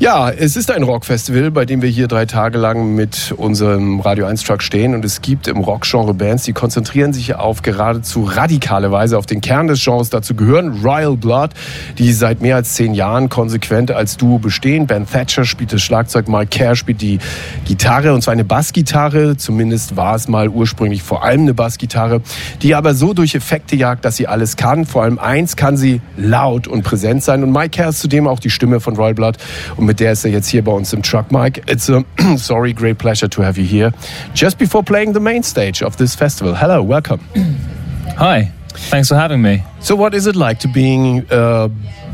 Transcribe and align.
Ja, 0.00 0.30
es 0.30 0.56
ist 0.56 0.70
ein 0.70 0.82
Rockfestival, 0.82 1.50
bei 1.50 1.66
dem 1.66 1.82
wir 1.82 1.90
hier 1.90 2.08
drei 2.08 2.24
Tage 2.24 2.56
lang 2.56 2.94
mit 2.94 3.34
unserem 3.36 4.00
Radio 4.00 4.24
1 4.24 4.44
Truck 4.44 4.62
stehen 4.62 4.94
und 4.94 5.04
es 5.04 5.20
gibt 5.20 5.46
im 5.46 5.58
Rockgenre 5.58 6.14
Bands, 6.14 6.44
die 6.44 6.54
konzentrieren 6.54 7.12
sich 7.12 7.34
auf 7.34 7.60
geradezu 7.60 8.24
radikale 8.24 8.90
Weise 8.90 9.18
auf 9.18 9.26
den 9.26 9.42
Kern 9.42 9.66
des 9.66 9.84
Genres. 9.84 10.08
Dazu 10.08 10.34
gehören 10.34 10.80
Royal 10.82 11.18
Blood, 11.18 11.50
die 11.98 12.14
seit 12.14 12.40
mehr 12.40 12.56
als 12.56 12.72
zehn 12.72 12.94
Jahren 12.94 13.28
konsequent 13.28 13.90
als 13.90 14.16
Duo 14.16 14.38
bestehen. 14.38 14.86
Ben 14.86 15.06
Thatcher 15.06 15.44
spielt 15.44 15.70
das 15.74 15.82
Schlagzeug, 15.82 16.28
Mike 16.28 16.46
Kerr 16.46 16.76
spielt 16.76 17.02
die 17.02 17.18
Gitarre 17.66 18.14
und 18.14 18.22
zwar 18.22 18.32
eine 18.32 18.44
Bassgitarre. 18.44 19.36
Zumindest 19.36 19.96
war 19.98 20.14
es 20.14 20.28
mal 20.28 20.48
ursprünglich 20.48 21.02
vor 21.02 21.24
allem 21.24 21.42
eine 21.42 21.52
Bassgitarre, 21.52 22.22
die 22.62 22.74
aber 22.74 22.94
so 22.94 23.12
durch 23.12 23.34
Effekte 23.34 23.76
jagt, 23.76 24.06
dass 24.06 24.16
sie 24.16 24.26
alles 24.26 24.56
kann. 24.56 24.86
Vor 24.86 25.02
allem 25.02 25.18
eins 25.18 25.56
kann 25.56 25.76
sie 25.76 26.00
laut 26.16 26.68
und 26.68 26.84
präsent 26.84 27.22
sein 27.22 27.42
und 27.42 27.52
Mike 27.52 27.68
Kerr 27.68 27.90
ist 27.90 28.00
zudem 28.00 28.26
auch 28.26 28.40
die 28.40 28.48
Stimme 28.48 28.80
von 28.80 28.96
Royal 28.96 29.12
Blood 29.12 29.36
und 29.76 29.89
mit 29.90 29.98
der 29.98 30.12
ist 30.12 30.24
er 30.24 30.30
jetzt 30.30 30.48
hier 30.48 30.62
bei 30.62 30.70
uns 30.70 30.92
im 30.92 31.02
Truck. 31.02 31.32
Mike, 31.32 31.62
it's 31.66 31.90
a 31.90 32.04
sorry, 32.36 32.72
great 32.72 32.98
pleasure 32.98 33.28
to 33.28 33.42
have 33.42 33.60
you 33.60 33.66
here. 33.66 33.92
Just 34.34 34.56
before 34.56 34.84
playing 34.84 35.14
the 35.14 35.20
main 35.20 35.42
stage 35.42 35.82
of 35.82 35.96
this 35.96 36.14
festival. 36.14 36.54
Hello, 36.54 36.80
welcome. 36.80 37.18
Hi, 38.16 38.52
thanks 38.68 39.08
for 39.08 39.16
having 39.16 39.42
me. 39.42 39.64
So, 39.80 39.96
what 39.96 40.14
is 40.14 40.28
it 40.28 40.36
like 40.36 40.60
to 40.60 40.68
being 40.68 41.26
uh, 41.32 41.66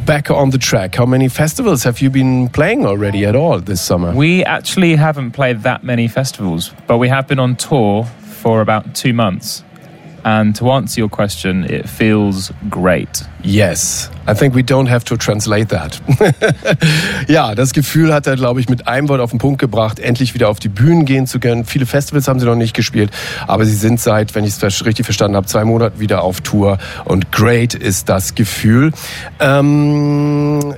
back 0.06 0.30
on 0.30 0.50
the 0.50 0.58
track? 0.58 0.94
How 0.94 1.04
many 1.04 1.28
festivals 1.28 1.84
have 1.84 2.00
you 2.00 2.08
been 2.08 2.48
playing 2.48 2.86
already 2.86 3.26
at 3.26 3.36
all 3.36 3.60
this 3.60 3.82
summer? 3.82 4.14
We 4.14 4.42
actually 4.44 4.96
haven't 4.96 5.32
played 5.32 5.62
that 5.64 5.84
many 5.84 6.08
festivals, 6.08 6.72
but 6.86 6.96
we 6.96 7.10
have 7.10 7.28
been 7.28 7.38
on 7.38 7.56
tour 7.56 8.04
for 8.40 8.62
about 8.62 8.94
two 8.94 9.12
months. 9.12 9.62
And 10.24 10.56
to 10.56 10.70
answer 10.70 11.00
your 11.00 11.10
question, 11.10 11.64
it 11.64 11.86
feels 11.86 12.52
great. 12.70 13.22
Yes, 13.46 14.10
I 14.26 14.34
think 14.34 14.56
we 14.56 14.62
don't 14.62 14.88
have 14.88 15.04
to 15.04 15.16
translate 15.16 15.68
that. 15.68 16.00
ja, 17.28 17.54
das 17.54 17.72
Gefühl 17.72 18.12
hat 18.12 18.26
er, 18.26 18.34
glaube 18.34 18.58
ich, 18.58 18.68
mit 18.68 18.88
einem 18.88 19.08
Wort 19.08 19.20
auf 19.20 19.30
den 19.30 19.38
Punkt 19.38 19.60
gebracht, 19.60 20.00
endlich 20.00 20.34
wieder 20.34 20.48
auf 20.48 20.58
die 20.58 20.68
Bühnen 20.68 21.04
gehen 21.04 21.28
zu 21.28 21.38
können. 21.38 21.64
Viele 21.64 21.86
Festivals 21.86 22.26
haben 22.26 22.40
sie 22.40 22.46
noch 22.46 22.56
nicht 22.56 22.74
gespielt, 22.74 23.12
aber 23.46 23.64
sie 23.64 23.76
sind 23.76 24.00
seit, 24.00 24.34
wenn 24.34 24.42
ich 24.42 24.60
es 24.60 24.84
richtig 24.84 25.04
verstanden 25.04 25.36
habe, 25.36 25.46
zwei 25.46 25.64
Monaten 25.64 26.00
wieder 26.00 26.22
auf 26.22 26.40
Tour 26.40 26.78
und 27.04 27.30
great 27.30 27.74
ist 27.74 28.08
das 28.08 28.34
Gefühl. 28.34 28.90
Ähm, 29.38 30.74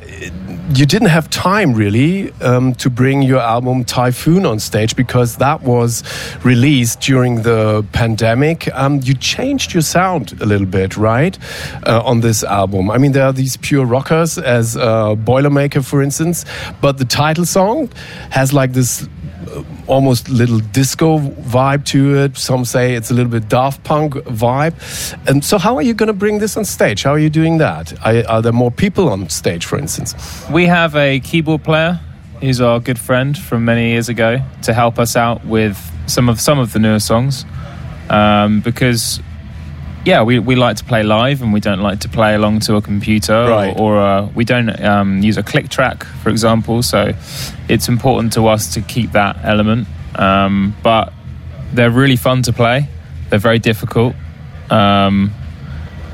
you 0.74 0.84
didn't 0.84 1.08
have 1.08 1.30
time 1.30 1.74
really 1.74 2.30
um, 2.42 2.74
to 2.74 2.90
bring 2.90 3.22
your 3.22 3.40
album 3.40 3.86
Typhoon 3.86 4.44
on 4.44 4.58
stage 4.58 4.94
because 4.94 5.38
that 5.38 5.62
was 5.62 6.02
released 6.44 7.00
during 7.00 7.44
the 7.44 7.82
pandemic. 7.92 8.68
Um, 8.74 9.00
you 9.02 9.14
changed 9.14 9.72
your 9.72 9.82
sound 9.82 10.36
a 10.42 10.44
little 10.44 10.66
bit, 10.66 10.98
right, 10.98 11.38
uh, 11.86 12.02
on 12.04 12.20
this 12.20 12.44
album. 12.44 12.57
I 12.64 12.98
mean, 12.98 13.12
there 13.12 13.24
are 13.24 13.32
these 13.32 13.56
pure 13.56 13.84
rockers 13.84 14.38
as 14.38 14.76
uh, 14.76 15.14
Boilermaker, 15.14 15.84
for 15.84 16.02
instance, 16.02 16.44
but 16.80 16.98
the 16.98 17.04
title 17.04 17.44
song 17.44 17.90
has 18.30 18.52
like 18.52 18.72
this 18.72 19.08
almost 19.86 20.28
little 20.28 20.58
disco 20.58 21.18
vibe 21.18 21.84
to 21.86 22.18
it. 22.18 22.36
Some 22.36 22.64
say 22.64 22.94
it's 22.94 23.10
a 23.10 23.14
little 23.14 23.30
bit 23.30 23.48
Daft 23.48 23.82
Punk 23.84 24.14
vibe. 24.14 24.74
And 25.26 25.44
so, 25.44 25.58
how 25.58 25.76
are 25.76 25.82
you 25.82 25.94
going 25.94 26.08
to 26.08 26.12
bring 26.12 26.38
this 26.38 26.56
on 26.56 26.64
stage? 26.64 27.02
How 27.02 27.12
are 27.12 27.18
you 27.18 27.30
doing 27.30 27.58
that? 27.58 27.92
Are, 28.04 28.28
are, 28.28 28.42
there 28.42 28.52
more 28.52 28.70
people 28.70 29.08
on 29.08 29.28
stage, 29.28 29.64
for 29.64 29.78
instance? 29.78 30.14
We 30.50 30.66
have 30.66 30.94
a 30.96 31.20
keyboard 31.20 31.64
player. 31.64 32.00
who's 32.40 32.60
our 32.60 32.80
good 32.80 32.98
friend 32.98 33.36
from 33.36 33.64
many 33.64 33.90
years 33.90 34.08
ago 34.08 34.40
to 34.62 34.72
help 34.72 34.98
us 34.98 35.16
out 35.16 35.44
with 35.44 35.76
some 36.06 36.28
of 36.28 36.40
some 36.40 36.58
of 36.58 36.72
the 36.72 36.78
newer 36.78 37.00
songs. 37.00 37.44
Um, 38.10 38.60
because 38.60 39.20
yeah, 40.04 40.22
we, 40.22 40.38
we 40.38 40.56
like 40.56 40.76
to 40.76 40.84
play 40.84 41.02
live 41.02 41.42
and 41.42 41.52
we 41.52 41.60
don't 41.60 41.80
like 41.80 42.00
to 42.00 42.08
play 42.08 42.34
along 42.34 42.60
to 42.60 42.76
a 42.76 42.82
computer 42.82 43.46
right. 43.48 43.78
or, 43.78 43.96
or 43.96 44.00
uh, 44.00 44.26
we 44.34 44.44
don't 44.44 44.70
um, 44.82 45.22
use 45.22 45.36
a 45.36 45.42
click 45.42 45.68
track, 45.68 46.04
for 46.04 46.30
example. 46.30 46.82
So 46.82 47.12
it's 47.68 47.88
important 47.88 48.32
to 48.34 48.46
us 48.48 48.74
to 48.74 48.80
keep 48.80 49.12
that 49.12 49.38
element. 49.44 49.88
Um, 50.14 50.74
but 50.82 51.12
they're 51.72 51.90
really 51.90 52.16
fun 52.16 52.42
to 52.42 52.52
play. 52.52 52.88
They're 53.28 53.38
very 53.38 53.58
difficult. 53.58 54.14
Um, 54.70 55.32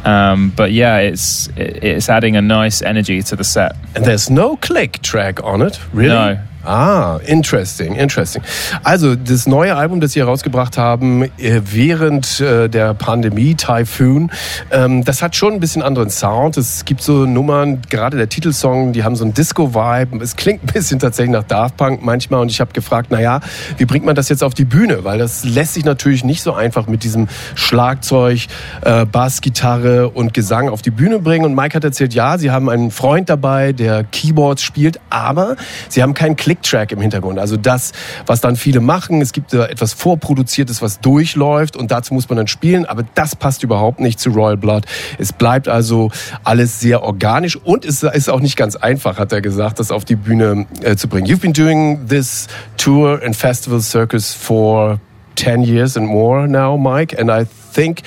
um 0.05 0.53
but 0.55 0.71
yeah, 0.71 0.99
it's 0.99 1.49
it's 1.57 2.09
adding 2.09 2.37
a 2.37 2.43
nice 2.43 2.83
energy 2.83 3.23
to 3.23 3.37
the 3.37 3.45
set. 3.45 3.75
And 3.95 4.05
there's 4.05 4.29
no 4.29 4.57
click 4.57 5.01
track 5.03 5.43
on 5.43 5.63
it, 5.63 5.81
really? 5.93 6.09
No, 6.09 6.43
Ah, 6.65 7.21
interesting, 7.27 7.95
interesting. 7.95 8.43
Also 8.83 9.17
das 9.17 9.47
neue 9.47 9.77
Album, 9.77 10.01
das 10.01 10.13
Sie 10.13 10.21
herausgebracht 10.21 10.79
haben 10.79 11.25
äh, 11.25 11.61
während 11.63 12.41
äh, 12.41 12.69
der 12.69 12.95
Pandemie, 12.95 13.55
Typhoon, 13.55 14.31
ähm, 14.71 15.05
das 15.05 15.21
hat 15.21 15.37
schon 15.37 15.53
ein 15.53 15.61
bisschen 15.61 15.83
anderen 15.83 16.09
Sound. 16.09 16.57
Es 16.57 16.87
gibt 16.87 17.03
so 17.03 17.27
Nummern, 17.27 17.83
gerade 17.91 18.17
der 18.17 18.31
Titelsong, 18.31 18.95
die 18.95 19.05
haben 19.05 19.15
so 19.15 19.25
einen 19.25 19.35
Disco-Vibe. 19.35 20.23
Es 20.23 20.37
klingt 20.37 20.63
ein 20.65 20.73
bisschen 20.73 20.99
tatsächlich 20.99 21.33
nach 21.33 21.43
Daft 21.43 21.77
Punk 21.77 22.03
manchmal. 22.03 22.41
Und 22.41 22.51
ich 22.51 22.61
habe 22.61 22.73
gefragt, 22.73 23.09
na 23.11 23.21
ja, 23.21 23.41
wie 23.77 23.85
bringt 23.85 24.07
man 24.07 24.15
das 24.15 24.31
jetzt 24.31 24.43
auf 24.43 24.55
die 24.55 24.65
Bühne? 24.65 25.05
Weil 25.05 25.19
das 25.19 25.45
lässt 25.45 25.75
sich 25.75 25.85
natürlich 25.85 26.25
nicht 26.25 26.43
so 26.43 26.55
einfach 26.55 26.87
mit 26.87 27.05
diesem 27.05 27.29
Schlagzeug, 27.55 28.47
äh, 28.81 29.05
Bass, 29.05 29.43
Gitarre 29.43 30.09
und 30.09 30.33
Gesang 30.33 30.71
auf 30.71 30.81
die 30.81 30.91
Bühne 30.91 31.19
bringen. 31.19 31.45
Und 31.45 31.55
Mike 31.55 31.77
hat 31.77 31.85
erzählt, 31.85 32.15
ja, 32.15 32.39
sie 32.39 32.51
haben 32.51 32.71
einen 32.71 32.91
Freund 32.91 33.29
dabei, 33.29 33.73
der 33.73 34.05
Keyboards 34.05 34.63
spielt, 34.63 34.99
aber 35.11 35.57
sie 35.91 36.03
haben 36.03 36.15
keinen 36.15 36.37
Klick 36.37 36.54
Click-Track 36.55 36.93
im 36.93 37.01
Hintergrund. 37.01 37.39
Also 37.39 37.57
das, 37.57 37.93
was 38.27 38.41
dann 38.41 38.57
viele 38.57 38.81
machen. 38.81 39.21
Es 39.21 39.33
gibt 39.33 39.53
etwas 39.53 39.93
Vorproduziertes, 39.93 40.83
was 40.83 41.01
durchläuft 41.01 41.77
und 41.77 41.91
dazu 41.91 42.15
muss 42.15 42.29
man 42.29 42.37
dann 42.37 42.47
spielen. 42.47 42.85
Aber 42.87 43.05
das 43.15 43.37
passt 43.37 43.63
überhaupt 43.63 44.01
nicht 44.01 44.21
zu 44.21 44.31
Royal 44.31 44.57
Blood. 44.57 44.85
Es 45.19 45.33
bleibt 45.33 45.69
also 45.69 46.11
alles 46.43 46.81
sehr 46.81 47.03
organisch 47.03 47.57
und 47.57 47.85
es 47.85 48.03
ist 48.03 48.29
auch 48.29 48.41
nicht 48.41 48.57
ganz 48.57 48.77
einfach, 48.77 49.19
hat 49.19 49.33
er 49.33 49.41
gesagt, 49.41 49.79
das 49.79 49.91
auf 49.91 50.05
die 50.05 50.17
Bühne 50.17 50.67
äh, 50.83 50.97
zu 50.97 51.09
bringen. 51.09 51.27
You've 51.27 51.41
been 51.41 51.53
doing 51.53 52.07
this 52.07 52.47
tour 52.77 53.21
and 53.25 53.35
festival 53.35 53.81
circus 53.81 54.33
for 54.33 55.01
10 55.37 55.63
years 55.63 55.97
and 55.97 56.07
more 56.07 56.47
now, 56.47 56.77
Mike, 56.77 57.13
and 57.13 57.31
I 57.31 57.45
think 57.45 58.03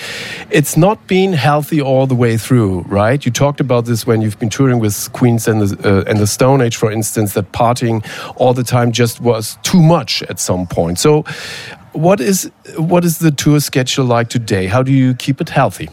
it's 0.50 0.78
not 0.78 1.08
been 1.08 1.34
healthy 1.34 1.82
all 1.82 2.08
the 2.08 2.16
way 2.16 2.38
through, 2.38 2.82
right? 2.82 3.26
You 3.26 3.32
talked 3.32 3.60
about 3.60 3.86
this 3.86 4.08
when 4.08 4.22
you've 4.22 4.40
been 4.40 4.50
touring 4.50 4.80
with 4.80 5.12
Queens 5.14 5.48
and 5.48 5.62
the, 5.62 5.90
uh, 5.90 6.10
and 6.10 6.20
the 6.20 6.28
Stone 6.28 6.62
Age, 6.62 6.78
for 6.78 6.92
instance, 6.92 7.34
that 7.34 7.52
partying 7.52 8.06
all 8.38 8.54
the 8.54 8.64
time 8.64 8.92
just 8.92 9.20
was 9.20 9.58
too 9.64 9.82
much 9.82 10.24
at 10.24 10.40
some 10.40 10.68
point. 10.68 11.00
So, 11.00 11.24
what 11.94 12.22
is 12.22 12.52
what 12.78 13.04
is 13.04 13.18
the 13.18 13.32
tour 13.32 13.60
schedule 13.60 14.06
like 14.06 14.30
today? 14.30 14.68
How 14.68 14.84
do 14.84 14.92
you 14.92 15.16
keep 15.16 15.42
it 15.42 15.50
healthy? 15.50 15.90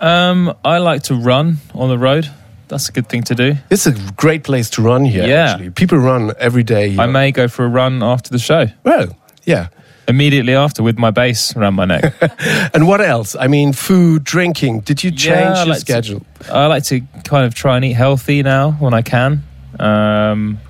Um, 0.00 0.54
I 0.64 0.78
like 0.78 1.02
to 1.04 1.14
run 1.14 1.58
on 1.74 1.88
the 1.88 1.98
road. 1.98 2.30
That's 2.68 2.88
a 2.88 2.92
good 2.92 3.08
thing 3.08 3.22
to 3.24 3.34
do. 3.34 3.54
It's 3.70 3.86
a 3.86 3.92
great 4.16 4.44
place 4.44 4.70
to 4.70 4.82
run 4.82 5.04
here. 5.04 5.26
Yeah. 5.26 5.52
Actually. 5.52 5.70
People 5.70 5.98
run 5.98 6.32
every 6.38 6.62
day. 6.62 6.90
Here. 6.90 7.00
I 7.00 7.06
may 7.06 7.30
go 7.32 7.48
for 7.48 7.64
a 7.64 7.68
run 7.68 8.02
after 8.02 8.30
the 8.30 8.38
show. 8.38 8.66
Well, 8.82 9.16
yeah 9.44 9.68
immediately 10.06 10.54
after 10.54 10.82
with 10.82 10.98
my 10.98 11.10
bass 11.10 11.56
around 11.56 11.74
my 11.74 11.84
neck. 11.84 12.14
and 12.74 12.86
what 12.86 13.00
else? 13.00 13.34
I 13.34 13.46
mean, 13.48 13.72
food, 13.72 14.24
drinking. 14.24 14.80
Did 14.80 15.02
you 15.02 15.10
change 15.10 15.56
yeah, 15.56 15.64
your 15.64 15.74
like 15.74 15.80
schedule? 15.80 16.20
To, 16.40 16.54
I 16.54 16.66
like 16.66 16.84
to 16.84 17.00
kind 17.24 17.46
of 17.46 17.54
try 17.54 17.76
and 17.76 17.84
eat 17.84 17.92
healthy 17.92 18.42
now 18.42 18.72
when 18.72 18.94
I 18.94 19.02
can. 19.02 19.44
Um, 19.78 20.60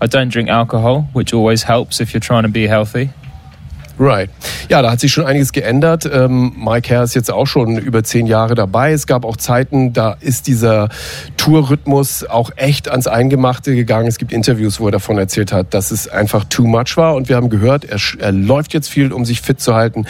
I 0.00 0.06
don't 0.06 0.28
drink 0.28 0.48
alcohol, 0.48 1.08
which 1.12 1.32
always 1.32 1.62
helps 1.62 2.00
if 2.00 2.12
you're 2.12 2.20
trying 2.20 2.42
to 2.42 2.48
be 2.48 2.66
healthy. 2.66 3.10
Right. 3.96 4.28
Ja, 4.68 4.82
da 4.82 4.90
hat 4.90 5.00
sich 5.00 5.12
schon 5.12 5.24
einiges 5.24 5.52
geändert. 5.52 6.04
Ähm, 6.12 6.52
Mike 6.56 6.88
Herr 6.88 7.04
ist 7.04 7.14
jetzt 7.14 7.30
auch 7.30 7.46
schon 7.46 7.78
über 7.78 8.02
zehn 8.02 8.26
Jahre 8.26 8.56
dabei. 8.56 8.92
Es 8.92 9.06
gab 9.06 9.24
auch 9.24 9.36
Zeiten, 9.36 9.92
da 9.92 10.16
ist 10.18 10.48
dieser 10.48 10.88
Tourrhythmus 11.44 12.24
auch 12.24 12.52
echt 12.56 12.88
ans 12.88 13.06
Eingemachte 13.06 13.74
gegangen. 13.74 14.08
Es 14.08 14.16
gibt 14.16 14.32
Interviews, 14.32 14.80
wo 14.80 14.86
er 14.86 14.92
davon 14.92 15.18
erzählt 15.18 15.52
hat, 15.52 15.74
dass 15.74 15.90
es 15.90 16.08
einfach 16.08 16.44
too 16.44 16.66
much 16.66 16.96
war. 16.96 17.14
Und 17.14 17.28
wir 17.28 17.36
haben 17.36 17.50
gehört, 17.50 17.84
er, 17.84 17.98
er 18.18 18.32
läuft 18.32 18.72
jetzt 18.72 18.88
viel, 18.88 19.12
um 19.12 19.26
sich 19.26 19.42
fit 19.42 19.60
zu 19.60 19.74
halten. 19.74 20.06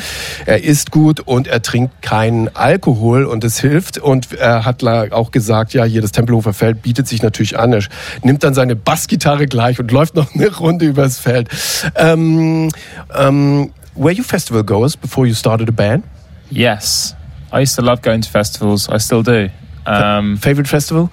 Er 0.47 0.63
isst 0.63 0.93
gut 0.93 1.19
und 1.19 1.49
er 1.49 1.61
trinkt 1.61 2.03
keinen 2.03 2.55
Alkohol 2.55 3.25
und 3.25 3.43
es 3.43 3.59
hilft. 3.59 3.99
Und 3.99 4.33
er 4.33 4.65
hat 4.65 4.85
auch 4.85 5.33
gesagt, 5.33 5.75
ja, 5.75 5.83
hier 5.83 6.03
das 6.03 6.13
Tempelhofer 6.13 6.53
Feld 6.53 6.83
bietet 6.83 7.09
sich 7.09 7.21
natürlich 7.21 7.59
an. 7.59 7.73
Er 7.73 7.83
nimmt 8.23 8.45
dann 8.45 8.55
seine 8.55 8.77
Bassgitarre 8.77 9.47
gleich 9.47 9.81
und 9.81 9.91
läuft 9.91 10.15
noch 10.15 10.37
eine 10.37 10.55
Runde 10.55 10.85
übers 10.85 11.19
Feld. 11.19 11.49
Ähm, 11.97 12.71
ähm, 13.13 13.73
were 13.97 14.13
you 14.13 14.23
festival 14.23 14.63
goers 14.63 14.97
before 14.97 15.27
you 15.27 15.35
started 15.35 15.69
a 15.69 15.73
band? 15.73 16.05
Yes. 16.49 17.17
I 17.53 17.63
used 17.63 17.75
to 17.75 17.83
love 17.83 18.03
going 18.03 18.21
to 18.21 18.31
festivals. 18.31 18.89
I 18.89 19.01
still 19.01 19.25
do. 19.25 19.51
Um, 19.87 20.37
favorite 20.37 20.69
festival? 20.69 21.11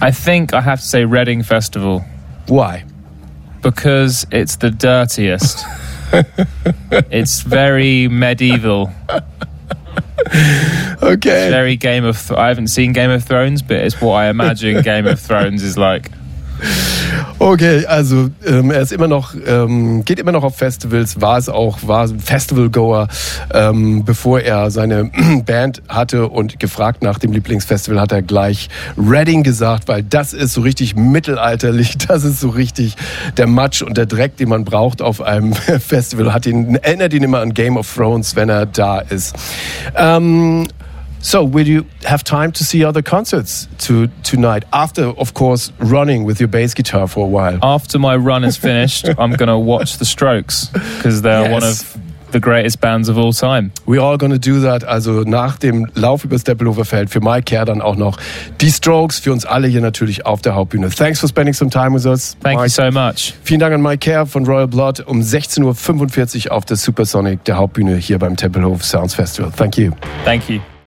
I 0.00 0.10
think 0.10 0.52
I 0.54 0.60
have 0.60 0.80
to 0.80 0.86
say 0.86 1.04
Reading 1.04 1.42
Festival. 1.42 2.04
Why? 2.46 2.84
Because 3.62 4.26
it's 4.30 4.56
the 4.56 4.70
dirtiest. 4.70 5.64
it's 7.10 7.40
very 7.42 8.08
medieval. 8.08 8.92
Okay. 11.00 11.46
It's 11.46 11.52
very 11.52 11.76
Game 11.76 12.04
of. 12.04 12.20
Th- 12.20 12.38
I 12.38 12.48
haven't 12.48 12.68
seen 12.68 12.92
Game 12.92 13.10
of 13.10 13.24
Thrones, 13.24 13.62
but 13.62 13.76
it's 13.76 14.00
what 14.00 14.14
I 14.14 14.28
imagine 14.28 14.82
Game 14.82 15.06
of 15.06 15.20
Thrones 15.20 15.62
is 15.62 15.78
like. 15.78 16.10
Okay, 17.38 17.86
also 17.86 18.30
ähm, 18.46 18.70
er 18.70 18.80
ist 18.80 18.92
immer 18.92 19.08
noch, 19.08 19.34
ähm, 19.46 20.04
geht 20.04 20.18
immer 20.18 20.32
noch 20.32 20.44
auf 20.44 20.56
Festivals, 20.56 21.20
war 21.20 21.38
es 21.38 21.48
auch, 21.48 21.78
war 21.82 22.08
Festivalgoer, 22.08 23.08
ähm, 23.54 24.04
bevor 24.04 24.40
er 24.40 24.70
seine 24.70 25.10
Band 25.46 25.82
hatte 25.88 26.28
und 26.28 26.58
gefragt 26.58 27.02
nach 27.02 27.18
dem 27.18 27.32
Lieblingsfestival 27.32 28.00
hat 28.00 28.12
er 28.12 28.22
gleich 28.22 28.68
Reading 28.96 29.42
gesagt, 29.42 29.88
weil 29.88 30.02
das 30.02 30.32
ist 30.32 30.52
so 30.52 30.62
richtig 30.62 30.96
mittelalterlich, 30.96 31.96
das 32.08 32.24
ist 32.24 32.40
so 32.40 32.48
richtig 32.48 32.96
der 33.36 33.46
Matsch 33.46 33.82
und 33.82 33.96
der 33.96 34.06
Dreck, 34.06 34.36
den 34.36 34.48
man 34.48 34.64
braucht 34.64 35.00
auf 35.00 35.22
einem 35.22 35.52
Festival, 35.80 36.32
hat 36.32 36.46
ihn, 36.46 36.76
erinnert 36.76 37.14
ihn 37.14 37.22
immer 37.22 37.40
an 37.40 37.54
Game 37.54 37.76
of 37.76 37.92
Thrones, 37.94 38.36
wenn 38.36 38.48
er 38.48 38.66
da 38.66 38.98
ist. 38.98 39.34
Ähm, 39.96 40.66
So, 41.20 41.44
will 41.44 41.66
you 41.66 41.84
have 42.04 42.22
time 42.22 42.52
to 42.52 42.64
see 42.64 42.84
other 42.84 43.02
concerts 43.02 43.68
to 43.86 44.08
tonight? 44.22 44.64
After, 44.72 45.04
of 45.04 45.34
course, 45.34 45.72
running 45.78 46.24
with 46.24 46.40
your 46.40 46.48
bass 46.48 46.74
guitar 46.74 47.08
for 47.08 47.24
a 47.24 47.28
while. 47.28 47.58
After 47.62 47.98
my 47.98 48.16
run 48.16 48.44
is 48.44 48.56
finished, 48.56 49.08
I'm 49.18 49.32
going 49.32 49.48
to 49.48 49.58
watch 49.58 49.98
the 49.98 50.04
Strokes 50.04 50.66
because 50.66 51.22
they're 51.22 51.42
yes. 51.42 51.52
one 51.52 51.64
of 51.64 51.98
the 52.32 52.40
greatest 52.40 52.80
bands 52.80 53.08
of 53.08 53.18
all 53.18 53.32
time. 53.32 53.72
We're 53.86 54.00
all 54.00 54.16
gonna 54.16 54.38
do 54.38 54.60
that. 54.60 54.84
Also 54.84 55.24
nach 55.24 55.58
dem 55.58 55.86
Lauf 55.94 56.24
übers 56.24 56.44
Tempelhofer 56.44 56.84
Feld 56.84 57.10
für 57.10 57.20
Mike 57.20 57.44
Kerr 57.44 57.64
dann 57.64 57.80
auch 57.80 57.96
noch 57.96 58.18
die 58.60 58.70
Strokes 58.70 59.18
für 59.18 59.32
uns 59.32 59.44
alle 59.44 59.68
hier 59.68 59.80
natürlich 59.80 60.26
auf 60.26 60.42
der 60.42 60.54
Hauptbühne. 60.54 60.90
Thanks 60.90 61.20
for 61.20 61.28
spending 61.28 61.54
some 61.54 61.70
time 61.70 61.94
with 61.94 62.06
us. 62.06 62.36
Thank 62.42 62.58
Mike. 62.58 62.66
you 62.66 62.68
so 62.68 62.90
much. 62.90 63.34
Vielen 63.42 63.60
Dank 63.60 63.74
an 63.74 63.82
Mike 63.82 63.98
Kerr 63.98 64.26
von 64.26 64.46
Royal 64.46 64.68
Blood 64.68 65.00
um 65.06 65.20
16.45 65.20 66.46
Uhr 66.46 66.52
auf 66.52 66.64
der 66.64 66.76
Supersonic 66.76 67.44
der 67.44 67.56
Hauptbühne 67.56 67.96
hier 67.96 68.18
beim 68.18 68.36
Tempelhof 68.36 68.84
Sounds 68.84 69.14
Festival. 69.14 69.50
Thank 69.56 69.78
you. 69.78 69.92
Thank 70.24 70.48
you. 70.48 70.60